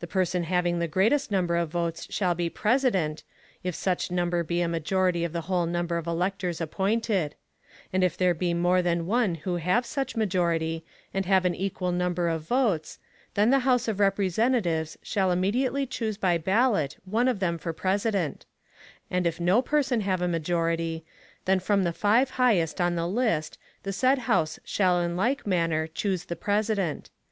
The 0.00 0.08
Person 0.08 0.42
having 0.42 0.80
the 0.80 0.88
greatest 0.88 1.30
Number 1.30 1.54
of 1.54 1.68
Votes 1.68 2.08
shall 2.12 2.34
be 2.34 2.48
the 2.48 2.54
President, 2.54 3.22
if 3.62 3.76
such 3.76 4.10
Number 4.10 4.42
be 4.42 4.60
a 4.60 4.66
Majority 4.66 5.22
of 5.22 5.32
the 5.32 5.42
whole 5.42 5.66
Number 5.66 5.96
of 5.98 6.08
Electors 6.08 6.60
appointed; 6.60 7.36
and 7.92 8.02
if 8.02 8.16
there 8.16 8.34
be 8.34 8.54
more 8.54 8.82
than 8.82 9.06
one 9.06 9.36
who 9.36 9.58
have 9.58 9.86
such 9.86 10.16
Majority 10.16 10.84
and 11.14 11.26
have 11.26 11.44
an 11.44 11.54
equal 11.54 11.92
Number 11.92 12.26
of 12.28 12.42
Votes, 12.42 12.98
then 13.34 13.50
the 13.50 13.60
House 13.60 13.86
of 13.86 14.00
Representatives 14.00 14.98
shall 15.00 15.30
immediately 15.30 15.86
chuse 15.86 16.16
by 16.16 16.38
Ballot 16.38 16.96
one 17.04 17.28
of 17.28 17.38
them 17.38 17.56
for 17.56 17.72
President; 17.72 18.44
and 19.12 19.28
if 19.28 19.38
no 19.38 19.62
Person 19.62 20.00
have 20.00 20.20
a 20.20 20.26
Majority, 20.26 21.04
then 21.44 21.60
from 21.60 21.84
the 21.84 21.92
five 21.92 22.30
highest 22.30 22.80
on 22.80 22.96
the 22.96 23.06
List 23.06 23.58
the 23.84 23.92
said 23.92 24.18
House 24.26 24.58
shall 24.64 25.00
in 25.00 25.16
like 25.16 25.46
Manner 25.46 25.86
chuse 25.86 26.24
the 26.24 26.34
President. 26.34 27.10